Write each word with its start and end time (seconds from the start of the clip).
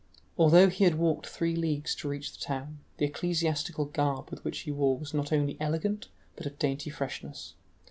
Although 0.35 0.69
he 0.69 0.85
had 0.85 0.95
walked 0.95 1.27
three 1.27 1.55
leagues 1.55 1.93
to 1.93 2.07
reach 2.09 2.31
the 2.35 2.43
town, 2.43 2.79
the 2.97 3.05
ecclesiastical 3.05 3.85
garb 3.85 4.35
which 4.41 4.61
he 4.61 4.71
wore 4.71 4.97
was 4.97 5.13
not 5.13 5.31
only 5.31 5.57
elegant 5.59 6.07
but 6.35 6.47
of 6.47 6.57
dainty 6.57 6.89
freshness. 6.89 7.53